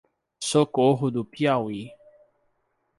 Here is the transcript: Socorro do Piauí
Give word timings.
Socorro 0.41 1.11
do 1.11 1.23
Piauí 1.23 1.91